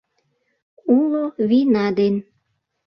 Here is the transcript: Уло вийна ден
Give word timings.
Уло 0.97 1.23
вийна 1.49 1.87
ден 1.97 2.15